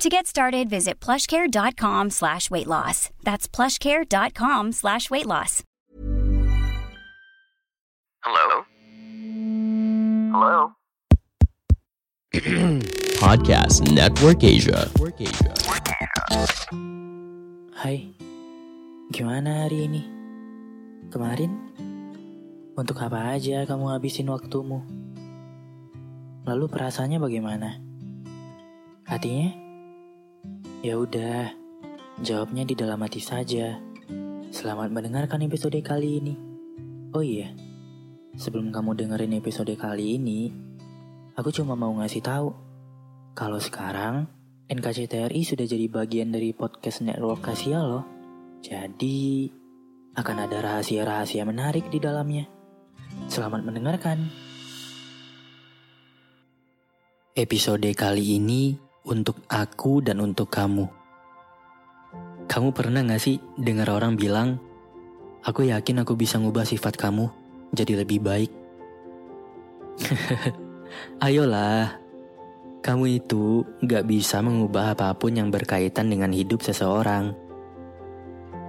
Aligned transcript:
To 0.00 0.08
get 0.08 0.24
started, 0.24 0.72
visit 0.72 0.96
plushcare.com 0.96 2.08
slash 2.08 2.48
weight 2.48 2.64
loss. 2.64 3.10
That's 3.20 3.44
plushcare.com 3.44 4.72
slash 4.72 5.12
weight 5.12 5.28
loss. 5.28 5.60
Hello? 8.24 8.64
Hello? 10.32 10.72
Podcast 13.20 13.92
Network 13.92 14.40
Asia. 14.40 14.88
Hai, 17.76 18.08
gimana 19.12 19.68
hari 19.68 19.84
ini? 19.84 20.02
Kemarin? 21.12 21.52
Untuk 22.72 23.04
apa 23.04 23.36
aja 23.36 23.68
kamu 23.68 24.00
habisin 24.00 24.32
waktumu? 24.32 24.80
Lalu 26.48 26.72
perasaannya 26.72 27.20
bagaimana? 27.20 27.76
Hatinya? 29.04 29.59
Ya 30.80 30.96
udah, 30.96 31.52
jawabnya 32.24 32.64
di 32.64 32.72
dalam 32.72 33.04
hati 33.04 33.20
saja. 33.20 33.76
Selamat 34.48 34.88
mendengarkan 34.88 35.44
episode 35.44 35.76
kali 35.84 36.24
ini. 36.24 36.32
Oh 37.12 37.20
iya, 37.20 37.52
sebelum 38.40 38.72
kamu 38.72 38.96
dengerin 38.96 39.36
episode 39.36 39.68
kali 39.76 40.16
ini, 40.16 40.48
aku 41.36 41.52
cuma 41.52 41.76
mau 41.76 41.92
ngasih 42.00 42.24
tahu 42.24 42.56
kalau 43.36 43.60
sekarang 43.60 44.24
NKCTRI 44.72 45.44
sudah 45.44 45.68
jadi 45.68 45.84
bagian 45.92 46.32
dari 46.32 46.56
podcast 46.56 47.04
network 47.04 47.44
Kasia 47.44 47.84
loh. 47.84 48.08
Jadi 48.64 49.52
akan 50.16 50.36
ada 50.48 50.64
rahasia-rahasia 50.64 51.44
menarik 51.44 51.92
di 51.92 52.00
dalamnya. 52.00 52.48
Selamat 53.28 53.68
mendengarkan. 53.68 54.32
Episode 57.36 57.92
kali 57.92 58.40
ini 58.40 58.88
untuk 59.04 59.40
aku 59.48 60.04
dan 60.04 60.20
untuk 60.20 60.52
kamu. 60.52 60.84
Kamu 62.50 62.68
pernah 62.74 63.06
gak 63.06 63.22
sih 63.22 63.38
dengar 63.56 63.88
orang 63.94 64.18
bilang, 64.18 64.58
aku 65.46 65.70
yakin 65.70 66.02
aku 66.02 66.18
bisa 66.18 66.36
ngubah 66.36 66.66
sifat 66.66 66.98
kamu 66.98 67.30
jadi 67.70 68.02
lebih 68.02 68.18
baik? 68.20 68.50
Ayolah, 71.24 71.94
kamu 72.82 73.22
itu 73.22 73.62
gak 73.86 74.08
bisa 74.08 74.42
mengubah 74.42 74.98
apa 74.98 75.14
pun 75.14 75.36
yang 75.36 75.48
berkaitan 75.52 76.10
dengan 76.10 76.34
hidup 76.34 76.64
seseorang. 76.64 77.32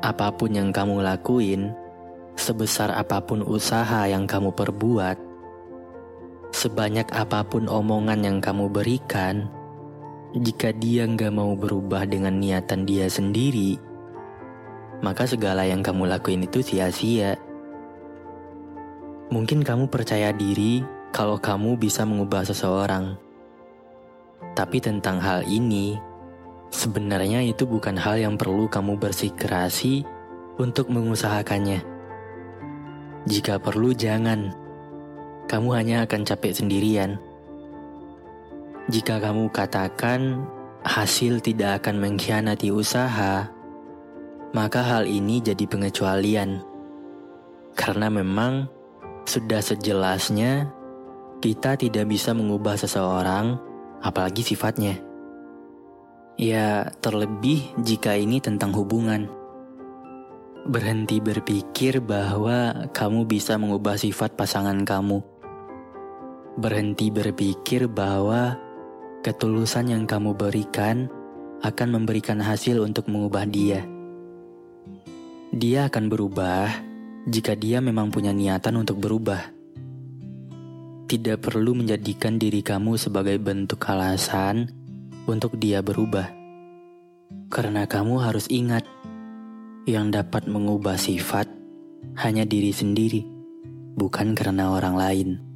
Apa 0.00 0.32
pun 0.32 0.54
yang 0.54 0.72
kamu 0.72 1.02
lakuin, 1.02 1.74
sebesar 2.38 2.94
apa 2.94 3.20
pun 3.20 3.42
usaha 3.42 4.06
yang 4.08 4.24
kamu 4.24 4.54
perbuat, 4.54 5.18
sebanyak 6.54 7.10
apa 7.12 7.44
pun 7.44 7.68
omongan 7.68 8.22
yang 8.24 8.38
kamu 8.40 8.70
berikan, 8.70 9.50
jika 10.34 10.74
dia 10.74 11.06
nggak 11.06 11.30
mau 11.30 11.54
berubah 11.54 12.02
dengan 12.08 12.34
niatan 12.40 12.82
dia 12.82 13.06
sendiri, 13.06 13.78
maka 15.04 15.28
segala 15.28 15.62
yang 15.68 15.84
kamu 15.84 16.08
lakuin 16.10 16.48
itu 16.48 16.64
sia-sia. 16.64 17.38
Mungkin 19.30 19.62
kamu 19.62 19.86
percaya 19.86 20.34
diri 20.34 20.82
kalau 21.14 21.38
kamu 21.38 21.78
bisa 21.78 22.02
mengubah 22.02 22.42
seseorang. 22.42 23.18
Tapi 24.56 24.80
tentang 24.80 25.20
hal 25.20 25.44
ini, 25.44 26.00
sebenarnya 26.72 27.44
itu 27.44 27.68
bukan 27.68 27.94
hal 28.00 28.16
yang 28.16 28.34
perlu 28.40 28.66
kamu 28.66 28.96
bersikeras 28.96 29.84
untuk 30.56 30.88
mengusahakannya. 30.88 31.84
Jika 33.26 33.58
perlu 33.58 33.90
jangan. 33.92 34.54
Kamu 35.46 35.78
hanya 35.78 36.06
akan 36.06 36.26
capek 36.26 36.54
sendirian. 36.58 37.22
Jika 38.86 39.18
kamu 39.18 39.50
katakan 39.50 40.46
hasil 40.86 41.42
tidak 41.42 41.82
akan 41.82 41.98
mengkhianati 41.98 42.70
usaha, 42.70 43.50
maka 44.54 44.80
hal 44.86 45.10
ini 45.10 45.42
jadi 45.42 45.66
pengecualian. 45.66 46.62
Karena 47.74 48.06
memang 48.06 48.70
sudah 49.26 49.58
sejelasnya 49.58 50.70
kita 51.42 51.74
tidak 51.74 52.06
bisa 52.06 52.30
mengubah 52.30 52.78
seseorang, 52.78 53.58
apalagi 54.06 54.46
sifatnya. 54.46 55.02
Ya, 56.38 56.86
terlebih 57.02 57.66
jika 57.82 58.14
ini 58.14 58.38
tentang 58.38 58.70
hubungan. 58.70 59.26
Berhenti 60.62 61.18
berpikir 61.18 61.98
bahwa 61.98 62.86
kamu 62.94 63.26
bisa 63.26 63.58
mengubah 63.58 63.98
sifat 63.98 64.38
pasangan 64.38 64.78
kamu. 64.86 65.26
Berhenti 66.54 67.10
berpikir 67.10 67.90
bahwa 67.90 68.62
ketulusan 69.26 69.90
yang 69.90 70.06
kamu 70.06 70.38
berikan 70.38 71.10
akan 71.58 71.98
memberikan 71.98 72.38
hasil 72.38 72.78
untuk 72.78 73.10
mengubah 73.10 73.42
dia. 73.50 73.82
Dia 75.50 75.90
akan 75.90 76.06
berubah 76.06 76.70
jika 77.26 77.58
dia 77.58 77.82
memang 77.82 78.14
punya 78.14 78.30
niatan 78.30 78.78
untuk 78.78 79.02
berubah. 79.02 79.50
Tidak 81.10 81.42
perlu 81.42 81.74
menjadikan 81.74 82.38
diri 82.38 82.62
kamu 82.62 82.94
sebagai 82.94 83.34
bentuk 83.42 83.82
alasan 83.90 84.70
untuk 85.26 85.58
dia 85.58 85.82
berubah. 85.82 86.30
Karena 87.50 87.82
kamu 87.90 88.22
harus 88.22 88.46
ingat, 88.46 88.86
yang 89.90 90.14
dapat 90.14 90.46
mengubah 90.46 90.94
sifat 90.94 91.50
hanya 92.22 92.46
diri 92.46 92.70
sendiri, 92.70 93.26
bukan 93.98 94.38
karena 94.38 94.70
orang 94.70 94.94
lain. 94.94 95.55